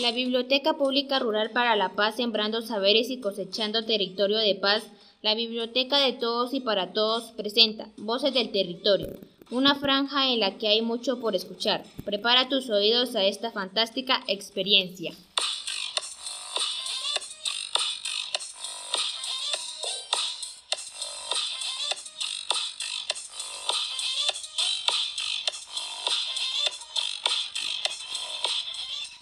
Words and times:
La 0.00 0.12
Biblioteca 0.12 0.78
Pública 0.78 1.18
Rural 1.18 1.50
para 1.50 1.76
la 1.76 1.90
Paz, 1.90 2.16
sembrando 2.16 2.62
saberes 2.62 3.10
y 3.10 3.20
cosechando 3.20 3.84
territorio 3.84 4.38
de 4.38 4.54
paz. 4.54 4.82
La 5.20 5.34
Biblioteca 5.34 5.98
de 5.98 6.14
Todos 6.14 6.54
y 6.54 6.60
para 6.60 6.94
Todos 6.94 7.32
presenta 7.32 7.90
Voces 7.98 8.32
del 8.32 8.50
Territorio, 8.50 9.08
una 9.50 9.74
franja 9.74 10.32
en 10.32 10.40
la 10.40 10.56
que 10.56 10.68
hay 10.68 10.80
mucho 10.80 11.20
por 11.20 11.36
escuchar. 11.36 11.84
Prepara 12.06 12.48
tus 12.48 12.70
oídos 12.70 13.14
a 13.14 13.24
esta 13.24 13.50
fantástica 13.50 14.22
experiencia. 14.26 15.12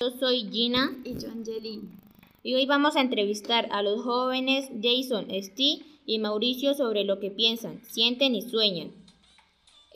Yo 0.01 0.13
soy 0.13 0.49
Gina 0.53 0.97
y 1.03 1.19
yo 1.19 1.29
Angelina. 1.29 1.83
Y 2.45 2.55
hoy 2.55 2.67
vamos 2.67 2.95
a 2.95 3.01
entrevistar 3.01 3.69
a 3.73 3.83
los 3.83 4.01
jóvenes 4.05 4.71
Jason, 4.81 5.27
Steve 5.43 5.85
y 6.07 6.21
Mauricio 6.21 6.75
sobre 6.75 7.03
lo 7.03 7.19
que 7.19 7.33
piensan, 7.33 7.83
sienten 7.83 8.37
y 8.37 8.43
sueñan. 8.43 8.93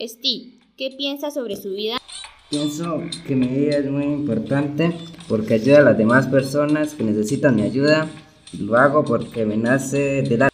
Steve, 0.01 0.59
¿qué 0.75 0.93
piensas 0.97 1.35
sobre 1.35 1.55
su 1.55 1.69
vida? 1.69 2.01
Pienso 2.49 3.01
que 3.25 3.33
mi 3.37 3.47
vida 3.47 3.77
es 3.77 3.89
muy 3.89 4.03
importante 4.03 4.93
porque 5.29 5.53
ayuda 5.53 5.77
a 5.77 5.83
las 5.83 5.97
demás 5.97 6.27
personas 6.27 6.95
que 6.95 7.03
necesitan 7.03 7.55
mi 7.55 7.61
ayuda. 7.61 8.09
Lo 8.59 8.75
hago 8.75 9.05
porque 9.05 9.45
me 9.45 9.55
nace 9.55 10.21
de 10.21 10.37
la... 10.37 10.49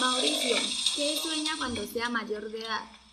Mauricio, 0.00 0.56
¿qué 0.96 1.16
sueña 1.22 1.52
cuando 1.56 1.86
sea 1.86 2.08
mayor 2.08 2.50
de 2.50 2.58
edad? 2.58 3.05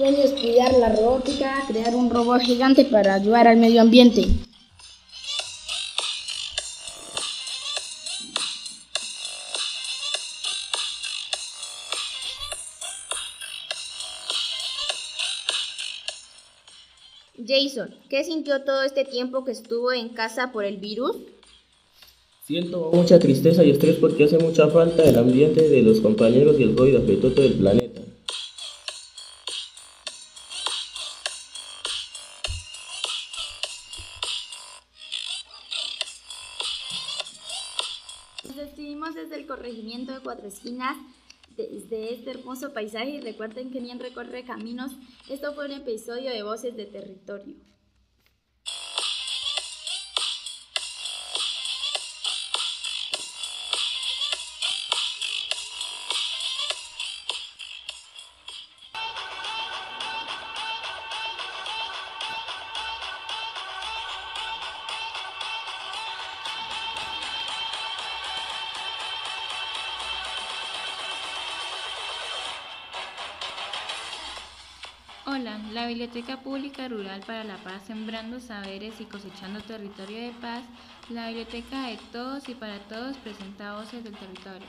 Sueño 0.00 0.22
estudiar 0.22 0.72
la 0.78 0.96
robótica, 0.96 1.62
crear 1.68 1.94
un 1.94 2.08
robot 2.08 2.40
gigante 2.40 2.86
para 2.86 3.16
ayudar 3.16 3.46
al 3.46 3.58
medio 3.58 3.82
ambiente. 3.82 4.24
Jason, 17.46 17.94
¿qué 18.08 18.24
sintió 18.24 18.62
todo 18.62 18.82
este 18.84 19.04
tiempo 19.04 19.44
que 19.44 19.52
estuvo 19.52 19.92
en 19.92 20.08
casa 20.08 20.50
por 20.50 20.64
el 20.64 20.78
virus? 20.78 21.14
Siento 22.46 22.90
mucha 22.90 23.18
tristeza 23.18 23.62
y 23.62 23.72
estrés 23.72 23.96
porque 23.96 24.24
hace 24.24 24.38
mucha 24.38 24.66
falta 24.68 25.04
el 25.04 25.18
ambiente 25.18 25.68
de 25.68 25.82
los 25.82 26.00
compañeros 26.00 26.58
y 26.58 26.62
el 26.62 26.74
COVID 26.74 26.96
afectó 26.96 27.32
todo 27.32 27.44
el 27.44 27.52
planeta. 27.52 27.79
Despedimos 38.60 39.14
desde 39.14 39.36
el 39.36 39.46
corregimiento 39.46 40.12
de 40.12 40.20
Cuatro 40.20 40.46
Esquinas, 40.46 40.96
desde 41.56 42.14
este 42.14 42.30
hermoso 42.30 42.72
paisaje 42.72 43.10
y 43.10 43.20
recuerden 43.20 43.70
que 43.70 43.80
bien 43.80 43.98
recorre 43.98 44.44
caminos. 44.44 44.92
Esto 45.28 45.52
fue 45.54 45.66
un 45.66 45.72
episodio 45.72 46.30
de 46.30 46.42
Voces 46.42 46.76
de 46.76 46.86
Territorio. 46.86 47.56
Hola, 75.32 75.58
la 75.72 75.86
Biblioteca 75.86 76.38
Pública 76.40 76.88
Rural 76.88 77.20
para 77.24 77.44
la 77.44 77.56
Paz, 77.58 77.84
sembrando 77.86 78.40
saberes 78.40 79.00
y 79.00 79.04
cosechando 79.04 79.60
territorio 79.60 80.22
de 80.22 80.32
paz. 80.32 80.64
La 81.08 81.28
Biblioteca 81.28 81.86
de 81.86 81.98
Todos 82.10 82.48
y 82.48 82.54
para 82.56 82.80
Todos 82.88 83.16
presenta 83.18 83.76
voces 83.76 84.02
del 84.02 84.16
territorio. 84.16 84.66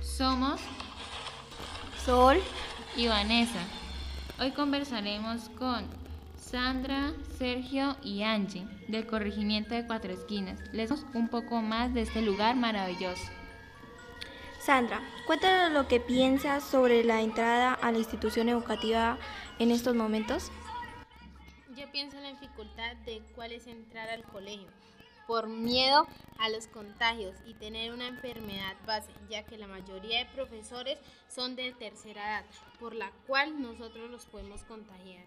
Somos 0.00 0.58
Sol 2.02 2.38
y 2.96 3.08
Vanessa. 3.08 3.60
Hoy 4.40 4.52
conversaremos 4.52 5.50
con 5.58 5.97
Sandra, 6.50 7.12
Sergio 7.36 7.94
y 8.02 8.22
Angie 8.22 8.66
del 8.88 9.06
corregimiento 9.06 9.74
de 9.74 9.86
Cuatro 9.86 10.10
Esquinas. 10.10 10.58
Les 10.72 10.88
damos 10.88 11.04
un 11.12 11.28
poco 11.28 11.60
más 11.60 11.92
de 11.92 12.00
este 12.00 12.22
lugar 12.22 12.56
maravilloso. 12.56 13.22
Sandra, 14.58 15.02
cuéntanos 15.26 15.72
lo 15.72 15.88
que 15.88 16.00
piensas 16.00 16.64
sobre 16.64 17.04
la 17.04 17.20
entrada 17.20 17.74
a 17.74 17.92
la 17.92 17.98
institución 17.98 18.48
educativa 18.48 19.18
en 19.58 19.70
estos 19.70 19.94
momentos. 19.94 20.50
Yo 21.76 21.90
pienso 21.92 22.16
en 22.16 22.22
la 22.22 22.30
dificultad 22.30 22.96
de 23.04 23.20
cuál 23.34 23.52
es 23.52 23.66
entrar 23.66 24.08
al 24.08 24.22
colegio, 24.22 24.68
por 25.28 25.46
miedo 25.46 26.08
a 26.38 26.48
los 26.48 26.66
contagios 26.68 27.36
y 27.44 27.52
tener 27.52 27.92
una 27.92 28.08
enfermedad 28.08 28.74
base, 28.86 29.12
ya 29.28 29.44
que 29.44 29.58
la 29.58 29.66
mayoría 29.66 30.20
de 30.20 30.26
profesores 30.34 30.98
son 31.28 31.54
de 31.54 31.70
tercera 31.72 32.40
edad, 32.40 32.44
por 32.80 32.94
la 32.94 33.12
cual 33.26 33.60
nosotros 33.60 34.10
los 34.10 34.24
podemos 34.24 34.64
contagiar. 34.64 35.22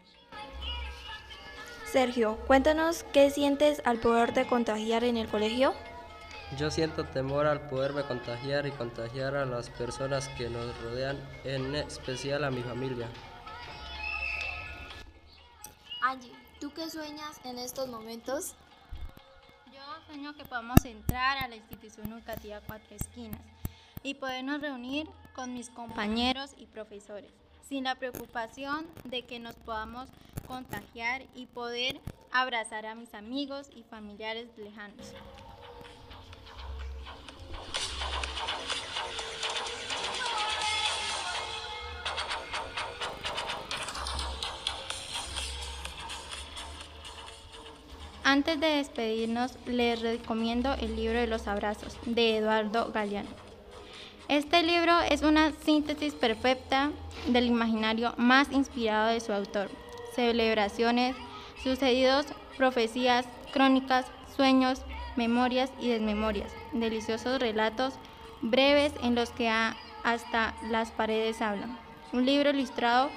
Sergio, 1.85 2.37
cuéntanos 2.47 3.03
qué 3.13 3.29
sientes 3.29 3.83
al 3.85 3.99
poderte 3.99 4.47
contagiar 4.47 5.03
en 5.03 5.17
el 5.17 5.27
colegio. 5.27 5.75
Yo 6.57 6.71
siento 6.71 7.05
temor 7.05 7.45
al 7.45 7.69
poderme 7.69 8.03
contagiar 8.03 8.65
y 8.65 8.71
contagiar 8.71 9.35
a 9.35 9.45
las 9.45 9.69
personas 9.69 10.29
que 10.29 10.49
nos 10.49 10.81
rodean, 10.81 11.17
en 11.43 11.75
especial 11.75 12.43
a 12.43 12.49
mi 12.49 12.63
familia. 12.63 13.07
Angie, 16.01 16.33
¿tú 16.59 16.73
qué 16.73 16.89
sueñas 16.89 17.39
en 17.43 17.59
estos 17.59 17.87
momentos? 17.87 18.55
Sueño 20.11 20.35
que 20.35 20.43
podamos 20.43 20.83
entrar 20.83 21.37
a 21.37 21.47
la 21.47 21.55
institución 21.55 22.11
educativa 22.11 22.59
Cuatro 22.67 22.97
Esquinas 22.97 23.39
y 24.03 24.15
podernos 24.15 24.59
reunir 24.59 25.07
con 25.33 25.53
mis 25.53 25.69
compañeros 25.69 26.51
y 26.57 26.65
profesores, 26.65 27.31
sin 27.69 27.85
la 27.85 27.95
preocupación 27.95 28.85
de 29.05 29.21
que 29.21 29.39
nos 29.39 29.55
podamos 29.55 30.09
contagiar 30.49 31.23
y 31.33 31.45
poder 31.45 32.01
abrazar 32.33 32.87
a 32.87 32.93
mis 32.93 33.13
amigos 33.13 33.69
y 33.73 33.83
familiares 33.83 34.49
lejanos. 34.57 35.13
Antes 48.31 48.61
de 48.61 48.77
despedirnos, 48.77 49.57
les 49.65 50.01
recomiendo 50.01 50.73
el 50.75 50.95
libro 50.95 51.19
de 51.19 51.27
los 51.27 51.49
abrazos 51.49 51.97
de 52.05 52.37
Eduardo 52.37 52.89
Galeano. 52.93 53.27
Este 54.29 54.63
libro 54.63 55.01
es 55.01 55.21
una 55.21 55.51
síntesis 55.65 56.13
perfecta 56.13 56.91
del 57.27 57.47
imaginario 57.47 58.13
más 58.15 58.49
inspirado 58.53 59.09
de 59.09 59.19
su 59.19 59.33
autor. 59.33 59.69
Celebraciones, 60.15 61.13
sucedidos, 61.61 62.25
profecías, 62.55 63.25
crónicas, 63.51 64.05
sueños, 64.33 64.81
memorias 65.17 65.69
y 65.81 65.89
desmemorias. 65.89 66.53
Deliciosos 66.71 67.37
relatos 67.37 67.95
breves 68.41 68.93
en 69.03 69.13
los 69.13 69.31
que 69.31 69.49
hasta 69.49 70.55
las 70.69 70.89
paredes 70.91 71.41
hablan. 71.41 71.77
Un 72.13 72.25
libro 72.25 72.51
ilustrado 72.51 73.09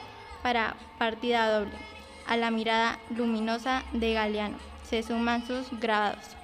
para 0.42 0.74
partida 0.98 1.56
doble. 1.56 1.78
A 2.26 2.36
la 2.36 2.50
mirada 2.50 2.98
luminosa 3.10 3.84
de 3.92 4.12
Galeano 4.12 4.73
se 4.84 5.02
suman 5.02 5.46
sus 5.46 5.68
grabados. 5.80 6.36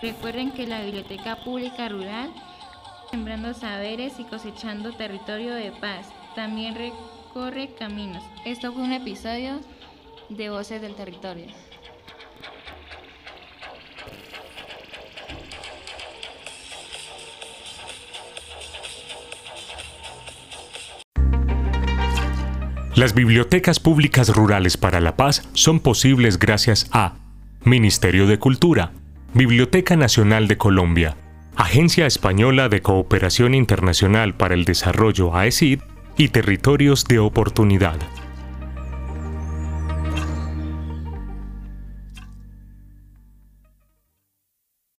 Recuerden 0.00 0.52
que 0.52 0.66
la 0.66 0.82
Biblioteca 0.82 1.36
Pública 1.36 1.88
Rural, 1.88 2.30
sembrando 3.10 3.54
saberes 3.54 4.20
y 4.20 4.24
cosechando 4.24 4.92
territorio 4.92 5.54
de 5.54 5.72
paz, 5.72 6.06
también 6.34 6.74
recorre 6.74 7.74
caminos. 7.74 8.22
Esto 8.44 8.72
fue 8.72 8.82
un 8.82 8.92
episodio 8.92 9.58
de 10.28 10.50
Voces 10.50 10.82
del 10.82 10.94
Territorio. 10.94 11.46
Las 22.96 23.12
bibliotecas 23.12 23.78
públicas 23.78 24.30
rurales 24.30 24.78
para 24.78 25.02
la 25.02 25.16
paz 25.16 25.46
son 25.52 25.80
posibles 25.80 26.38
gracias 26.38 26.88
a 26.92 27.16
Ministerio 27.62 28.26
de 28.26 28.38
Cultura, 28.38 28.92
Biblioteca 29.34 29.96
Nacional 29.96 30.48
de 30.48 30.56
Colombia, 30.56 31.14
Agencia 31.56 32.06
Española 32.06 32.70
de 32.70 32.80
Cooperación 32.80 33.52
Internacional 33.52 34.34
para 34.34 34.54
el 34.54 34.64
Desarrollo 34.64 35.36
AECID 35.36 35.80
y 36.16 36.28
Territorios 36.28 37.04
de 37.04 37.18
Oportunidad. 37.18 37.98